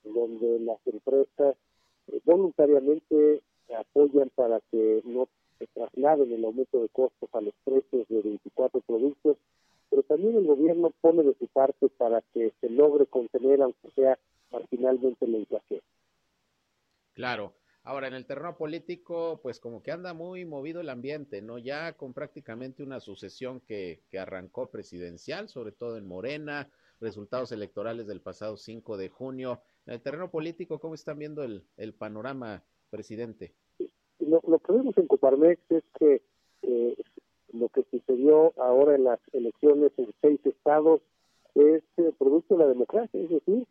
[0.05, 1.57] donde las empresas
[2.09, 3.43] eh, voluntariamente
[3.79, 8.81] apoyan para que no se trasladen el aumento de costos a los precios de 24
[8.81, 9.37] productos,
[9.91, 14.19] pero también el gobierno pone de su parte para que se logre contener, aunque sea
[14.51, 15.81] marginalmente, la inflación.
[17.15, 17.55] Claro.
[17.87, 21.59] Ahora, en el terreno político, pues como que anda muy movido el ambiente, ¿no?
[21.59, 28.07] Ya con prácticamente una sucesión que, que arrancó presidencial, sobre todo en Morena, resultados electorales
[28.07, 29.61] del pasado 5 de junio.
[29.87, 33.53] En el terreno político, ¿cómo están viendo el, el panorama, presidente?
[34.21, 36.23] Lo, que vemos en Coparmex es que
[36.63, 36.97] eh,
[37.53, 41.03] lo que sucedió ahora en las elecciones en seis estados
[41.55, 43.67] es eh, producto de la democracia, es decir,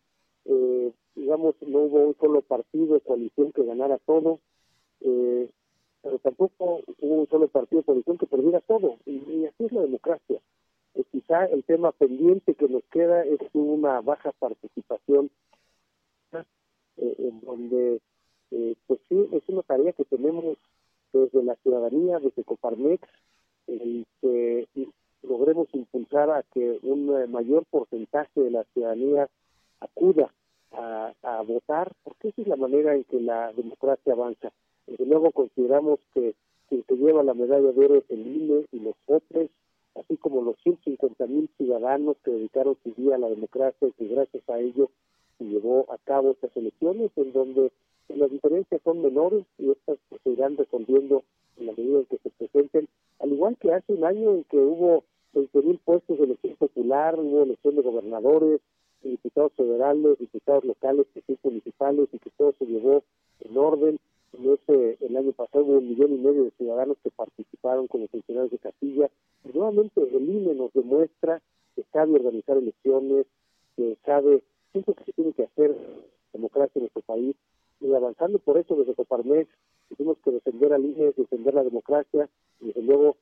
[0.45, 0.91] eh,
[1.37, 4.39] no hubo un solo partido de coalición que ganara todo,
[5.01, 5.49] eh,
[6.03, 9.81] pero tampoco hubo un solo partido de coalición que perdiera todo, y, así es la
[9.81, 10.39] democracia.
[10.95, 15.31] Eh, quizá el tema pendiente que nos queda es una baja participación,
[16.97, 18.01] eh, en donde
[18.51, 20.57] eh, pues sí, es una tarea que tenemos
[21.11, 23.01] desde la ciudadanía, desde Coparmex,
[23.67, 24.67] el que
[25.23, 29.29] logremos impulsar a que un mayor porcentaje de la ciudadanía
[29.79, 30.33] acuda
[30.73, 34.51] a, a, votar, porque esa es la manera en que la democracia avanza.
[34.87, 36.35] Desde luego consideramos que
[36.69, 39.49] quien se lleva la medalla de oro es el INE y los otros,
[39.95, 44.07] así como los 150 mil ciudadanos que dedicaron su día a la democracia y que
[44.07, 44.89] gracias a ello
[45.37, 47.71] se llevó a cabo estas elecciones, en donde
[48.09, 51.23] las diferencias son menores y estas se irán respondiendo
[51.57, 52.87] en la medida en que se presenten,
[53.19, 57.19] al igual que hace un año en que hubo 20 mil puestos de elección popular,
[57.19, 58.61] hubo elección de gobernadores,
[59.33, 61.07] diputados federales, diputados locales,
[61.43, 63.03] municipales y que todo se llevó
[63.39, 63.99] en orden.
[64.33, 68.07] En ese, el año pasado hubo un millón y medio de ciudadanos que participaron como
[68.07, 69.09] funcionarios de Castilla.
[69.51, 71.41] Nuevamente el INE nos demuestra
[71.75, 73.25] que sabe organizar elecciones,
[73.75, 74.43] que sabe
[74.73, 75.75] lo que se tiene que hacer
[76.31, 77.35] democracia en nuestro país.
[77.81, 79.49] Y avanzando por eso desde Coparmex,
[79.97, 82.29] tenemos que defender al INE, defender la democracia
[82.61, 83.17] y desde luego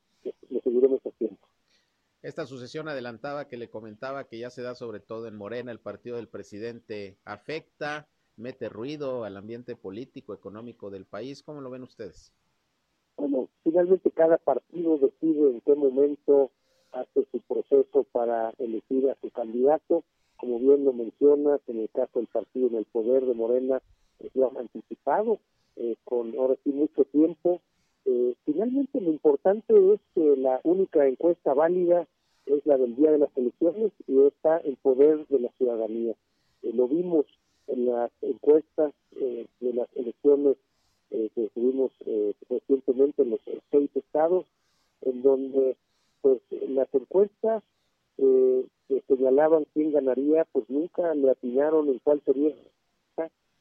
[0.50, 1.38] lo seguiremos haciendo.
[2.22, 5.80] Esta sucesión adelantaba que le comentaba que ya se da sobre todo en Morena, el
[5.80, 8.06] partido del presidente afecta,
[8.36, 11.42] mete ruido al ambiente político, económico del país.
[11.42, 12.32] ¿Cómo lo ven ustedes?
[13.16, 16.52] Bueno, finalmente cada partido decide en qué momento
[16.92, 20.04] hace su proceso para elegir a su candidato.
[20.36, 23.82] Como bien lo mencionas, en el caso del partido en el poder de Morena,
[24.18, 25.40] pues lo han anticipado
[25.74, 27.60] eh, con ahora sí mucho tiempo
[28.04, 32.06] eh, finalmente lo importante es que la única encuesta válida
[32.46, 36.14] es la del día de las elecciones y está en poder de la ciudadanía.
[36.62, 37.26] Eh, lo vimos
[37.68, 40.56] en las encuestas eh, de las elecciones
[41.34, 41.90] que tuvimos
[42.48, 44.46] recientemente en los seis estados,
[45.02, 45.76] en donde
[46.22, 47.62] pues las encuestas
[48.16, 52.54] que señalaban quién ganaría, pues nunca le atinaron en cuál sería,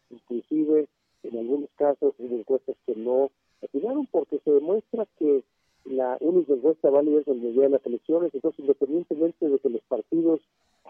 [0.09, 0.87] inclusive
[1.23, 3.29] en algunos casos en encuestas que no
[3.73, 5.43] atinaron porque se demuestra que
[5.85, 10.41] la única encuesta válida es el día las elecciones, entonces independientemente de que los partidos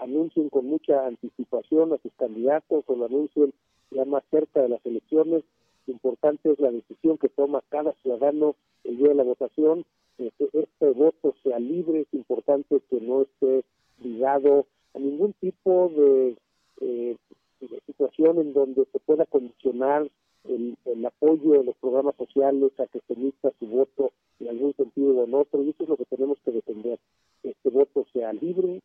[0.01, 3.53] anuncien con mucha anticipación a sus candidatos o lo anuncien
[3.91, 5.43] ya más cerca de las elecciones,
[5.87, 9.85] importante es la decisión que toma cada ciudadano el día de la votación,
[10.17, 13.63] este voto sea libre, es importante que no esté
[14.03, 16.35] ligado a ningún tipo de,
[16.81, 17.17] eh,
[17.59, 20.09] de situación en donde se pueda condicionar
[20.55, 25.17] el, apoyo de los programas sociales a que se emita su voto en algún sentido
[25.17, 26.99] o en otro, y eso es lo que tenemos que defender.
[27.43, 28.81] Este voto sea libre,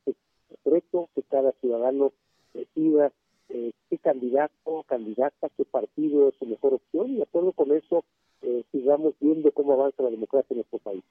[0.49, 2.13] secreto, que cada ciudadano
[2.55, 3.13] decida
[3.49, 8.05] eh, qué candidato, candidata, qué partido es su mejor opción, y de acuerdo con eso
[8.43, 11.03] eh, sigamos viendo cómo avanza la democracia en nuestro país.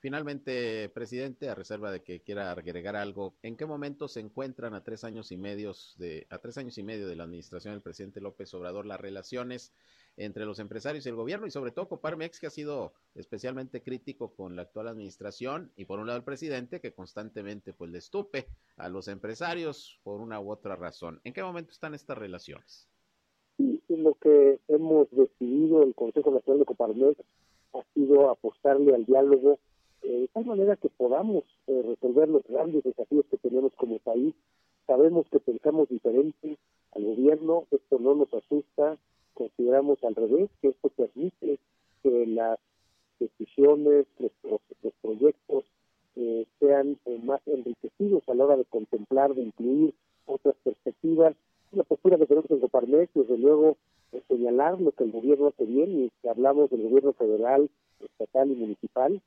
[0.00, 4.82] Finalmente, presidente, a reserva de que quiera agregar algo, ¿en qué momento se encuentran a
[4.82, 8.22] tres años y medio de a tres años y medio de la administración del presidente
[8.22, 9.74] López Obrador las relaciones
[10.16, 14.34] entre los empresarios y el gobierno y sobre todo Coparmex que ha sido especialmente crítico
[14.34, 18.46] con la actual administración y por un lado el presidente que constantemente pues le estupe
[18.78, 21.20] a los empresarios por una u otra razón.
[21.24, 22.88] ¿En qué momento están estas relaciones?
[23.58, 27.22] Sí, lo que hemos decidido el Consejo Nacional de Coparmex
[27.74, 29.58] ha sido apostarle al diálogo
[30.02, 34.34] de tal manera que podamos eh, resolver los grandes desafíos que tenemos como país.
[34.86, 36.58] Sabemos que pensamos diferente
[36.92, 38.98] al gobierno, esto no nos asusta,
[39.34, 41.58] consideramos al revés que esto permite
[42.02, 42.58] que las
[43.18, 44.32] decisiones, los,
[44.82, 45.64] los proyectos
[46.16, 49.94] eh, sean más enriquecidos a la hora de contemplar, de incluir
[50.26, 51.36] otras perspectivas.
[51.72, 53.76] La postura que tenemos en Coparmex, desde luego,
[54.28, 59.20] señalar lo que el gobierno hace bien y hablamos del gobierno federal, estatal y municipal,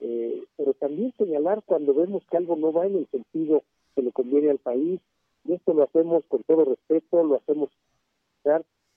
[0.00, 3.62] eh, pero también señalar cuando vemos que algo no va en el sentido
[3.94, 5.00] que le conviene al país,
[5.44, 7.70] y esto lo hacemos con todo respeto, lo hacemos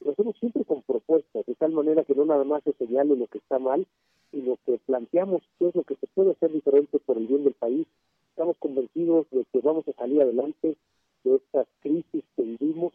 [0.03, 3.27] lo hacemos siempre con propuestas, de tal manera que no nada más se señale lo
[3.27, 3.85] que está mal,
[4.31, 7.53] sino que planteamos qué es lo que se puede hacer diferente por el bien del
[7.53, 7.85] país.
[8.29, 10.75] Estamos convencidos de que vamos a salir adelante
[11.23, 12.93] de estas crisis que vivimos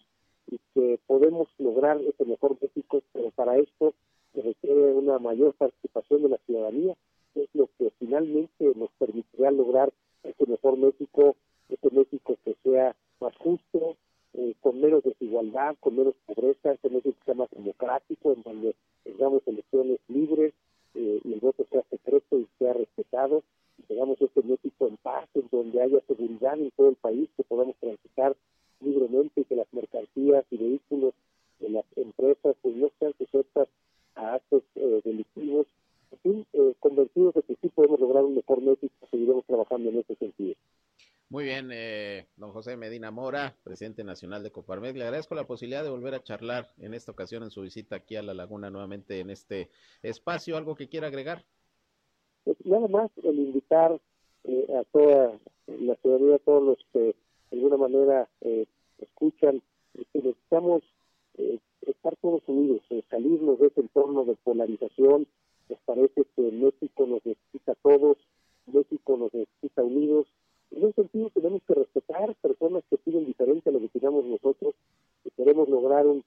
[0.50, 3.94] y que podemos lograr ese mejor México, pero para esto
[4.32, 6.96] se requiere una mayor participación de la ciudadanía,
[7.36, 11.36] es lo que finalmente nos permitirá lograr ese mejor México,
[11.68, 13.96] ese México que sea más justo,
[14.34, 18.74] eh, con menos desigualdad, con menos pobreza, ese México sea más democrático, en donde
[19.04, 20.52] tengamos elecciones libres
[20.94, 23.42] eh, y el voto sea secreto y sea respetado,
[23.78, 27.44] y tengamos este México en paz, en donde haya seguridad en todo el país, que
[27.44, 28.36] podamos transitar
[28.80, 31.14] libremente y que las mercancías y vehículos
[31.60, 33.68] de las empresas pues, no sean sujetas
[34.14, 35.66] a actos eh, delictivos
[36.24, 40.54] eh, convencidos de que sí podemos lograr un mejor México, seguiremos trabajando en ese sentido.
[41.28, 44.96] Muy bien, eh, don José Medina Mora, presidente nacional de Coparmex.
[44.96, 48.14] Le agradezco la posibilidad de volver a charlar en esta ocasión en su visita aquí
[48.14, 49.68] a la laguna nuevamente en este
[50.02, 50.56] espacio.
[50.56, 51.44] ¿Algo que quiera agregar?
[52.44, 54.00] Pues nada más el invitar
[54.44, 55.36] eh, a toda
[55.66, 57.14] la ciudadanía, a todos los que de
[57.50, 58.66] alguna manera eh,
[58.98, 59.60] escuchan,
[59.94, 60.84] que necesitamos
[61.38, 65.26] eh, estar todos unidos, salirnos de ese entorno de polarización.
[65.68, 68.18] Nos parece que México nos necesita a todos,
[68.66, 70.26] México nos necesita unidos.
[70.70, 74.74] En ese sentido tenemos que respetar personas que piden diferente a lo que opinamos nosotros,
[75.22, 76.24] que queremos lograr un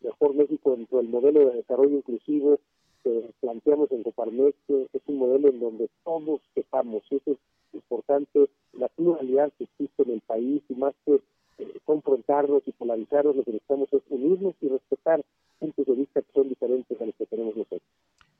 [0.00, 2.58] mejor México dentro del modelo de desarrollo inclusivo,
[3.02, 7.38] que planteamos en Coparmex es un modelo en donde todos sepamos, eso es
[7.72, 11.20] importante, la pluralidad que existe en el país y más que
[11.58, 15.24] eh, confrontarnos y polarizarnos, lo que necesitamos es unirnos y respetar
[15.58, 17.71] puntos de vista que son diferentes a los que tenemos nosotros.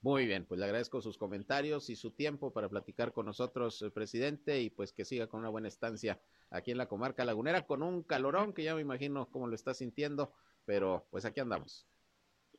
[0.02, 3.92] Muy bien, pues le agradezco sus comentarios y su tiempo para platicar con nosotros, el
[3.92, 7.84] presidente, y pues que siga con una buena estancia aquí en la comarca lagunera, con
[7.84, 10.32] un calorón que ya me imagino cómo lo está sintiendo,
[10.64, 11.86] pero pues aquí andamos.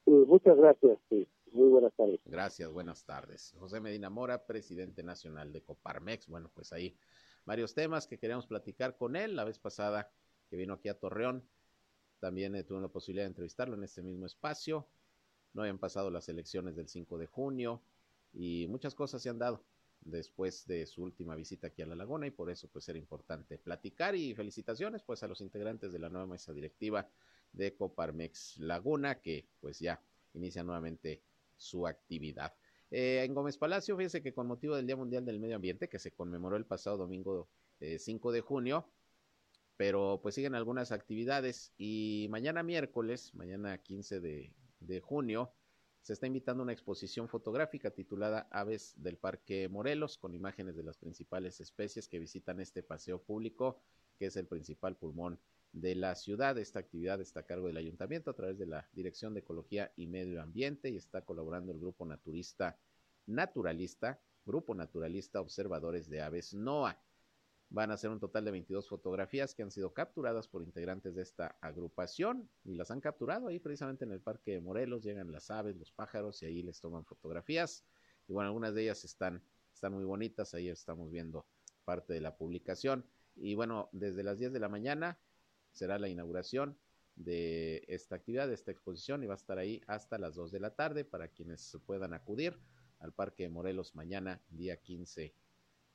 [0.05, 0.97] muchas gracias.
[1.09, 1.27] Sí.
[1.51, 2.19] Muy buenas tardes.
[2.25, 3.53] Gracias, buenas tardes.
[3.59, 6.27] José Medina Mora, presidente nacional de Coparmex.
[6.27, 6.97] Bueno, pues ahí
[7.45, 9.35] varios temas que queríamos platicar con él.
[9.35, 10.09] La vez pasada
[10.49, 11.47] que vino aquí a Torreón,
[12.19, 14.87] también tuve la posibilidad de entrevistarlo en este mismo espacio.
[15.53, 17.81] No habían pasado las elecciones del 5 de junio
[18.33, 19.63] y muchas cosas se han dado
[20.01, 23.57] después de su última visita aquí a la laguna y por eso pues era importante
[23.57, 27.07] platicar y felicitaciones pues a los integrantes de la nueva mesa directiva
[27.53, 30.01] de Coparmex Laguna que pues ya
[30.33, 31.21] inicia nuevamente
[31.55, 32.53] su actividad.
[32.91, 35.99] Eh, en Gómez Palacio, fíjese que con motivo del Día Mundial del Medio Ambiente, que
[35.99, 37.47] se conmemoró el pasado domingo
[37.79, 38.85] 5 eh, de junio,
[39.77, 44.51] pero pues siguen algunas actividades y mañana miércoles, mañana 15 de,
[44.85, 45.51] de junio,
[46.01, 50.97] se está invitando una exposición fotográfica titulada Aves del Parque Morelos, con imágenes de las
[50.97, 53.79] principales especies que visitan este paseo público,
[54.19, 55.39] que es el principal pulmón
[55.71, 56.57] de la ciudad.
[56.57, 60.07] Esta actividad está a cargo del ayuntamiento a través de la Dirección de Ecología y
[60.07, 62.77] Medio Ambiente y está colaborando el grupo naturista
[63.25, 66.99] naturalista, Grupo Naturalista Observadores de Aves NOA.
[67.73, 71.23] Van a ser un total de 22 fotografías que han sido capturadas por integrantes de
[71.23, 75.01] esta agrupación y las han capturado ahí precisamente en el Parque de Morelos.
[75.01, 77.83] Llegan las aves, los pájaros y ahí les toman fotografías.
[78.27, 79.41] Y bueno, algunas de ellas están,
[79.73, 80.53] están muy bonitas.
[80.53, 81.47] Ahí estamos viendo
[81.83, 83.07] parte de la publicación.
[83.35, 85.17] Y bueno, desde las 10 de la mañana
[85.71, 86.77] será la inauguración
[87.15, 90.59] de esta actividad, de esta exposición y va a estar ahí hasta las 2 de
[90.59, 92.55] la tarde para quienes puedan acudir
[92.99, 95.33] al Parque Morelos mañana, día 15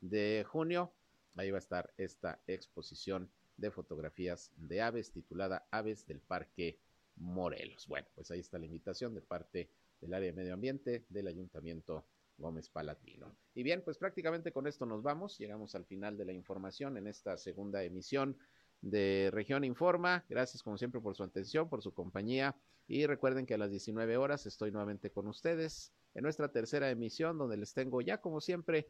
[0.00, 0.92] de junio.
[1.36, 6.78] Ahí va a estar esta exposición de fotografías de aves titulada Aves del Parque
[7.16, 7.86] Morelos.
[7.86, 9.70] Bueno, pues ahí está la invitación de parte
[10.00, 12.06] del área de medio ambiente del Ayuntamiento
[12.36, 13.36] Gómez Palatino.
[13.54, 15.38] Y bien, pues prácticamente con esto nos vamos.
[15.38, 18.38] Llegamos al final de la información en esta segunda emisión
[18.80, 20.24] de Región Informa.
[20.28, 22.56] Gracias como siempre por su atención, por su compañía.
[22.86, 27.36] Y recuerden que a las 19 horas estoy nuevamente con ustedes en nuestra tercera emisión
[27.36, 28.88] donde les tengo ya como siempre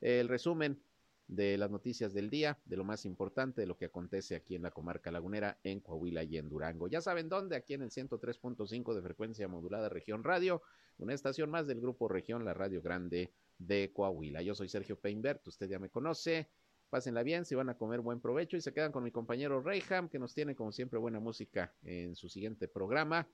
[0.00, 0.80] el resumen
[1.28, 4.62] de las noticias del día, de lo más importante, de lo que acontece aquí en
[4.62, 6.88] la comarca lagunera, en Coahuila y en Durango.
[6.88, 10.62] Ya saben dónde, aquí en el 103.5 de frecuencia modulada Región Radio,
[10.98, 14.42] una estación más del grupo Región, la Radio Grande de Coahuila.
[14.42, 16.48] Yo soy Sergio Peinbert, usted ya me conoce.
[16.90, 20.10] Pásenla bien, si van a comer buen provecho y se quedan con mi compañero Reyham,
[20.10, 23.26] que nos tiene como siempre buena música en su siguiente programa,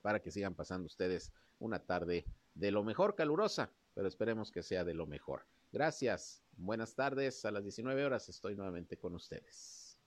[0.00, 4.82] para que sigan pasando ustedes una tarde de lo mejor calurosa, pero esperemos que sea
[4.82, 5.46] de lo mejor.
[5.72, 9.98] Gracias, buenas tardes, a las 19 horas estoy nuevamente con ustedes.